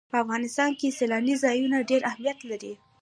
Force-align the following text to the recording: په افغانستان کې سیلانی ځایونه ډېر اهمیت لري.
په 0.11 0.15
افغانستان 0.23 0.69
کې 0.79 0.95
سیلانی 0.99 1.35
ځایونه 1.43 1.77
ډېر 1.89 2.01
اهمیت 2.09 2.39
لري. 2.49 2.73